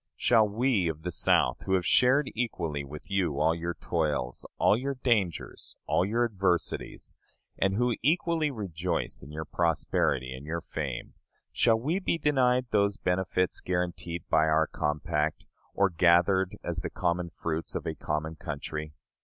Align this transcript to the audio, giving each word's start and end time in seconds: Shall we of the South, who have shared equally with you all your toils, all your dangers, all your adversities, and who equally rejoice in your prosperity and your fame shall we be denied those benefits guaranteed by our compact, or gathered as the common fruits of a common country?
Shall 0.15 0.49
we 0.49 0.87
of 0.87 1.03
the 1.03 1.11
South, 1.11 1.61
who 1.67 1.75
have 1.75 1.85
shared 1.85 2.31
equally 2.33 2.83
with 2.83 3.11
you 3.11 3.39
all 3.39 3.53
your 3.53 3.75
toils, 3.75 4.47
all 4.57 4.75
your 4.75 4.95
dangers, 4.95 5.75
all 5.85 6.03
your 6.03 6.25
adversities, 6.25 7.13
and 7.59 7.75
who 7.75 7.95
equally 8.01 8.49
rejoice 8.49 9.21
in 9.21 9.31
your 9.31 9.45
prosperity 9.45 10.33
and 10.33 10.43
your 10.43 10.61
fame 10.61 11.13
shall 11.51 11.79
we 11.79 11.99
be 11.99 12.17
denied 12.17 12.65
those 12.71 12.97
benefits 12.97 13.61
guaranteed 13.61 14.27
by 14.27 14.45
our 14.47 14.65
compact, 14.65 15.45
or 15.75 15.91
gathered 15.91 16.57
as 16.63 16.77
the 16.77 16.89
common 16.89 17.29
fruits 17.29 17.75
of 17.75 17.85
a 17.85 17.93
common 17.93 18.35
country? 18.35 18.93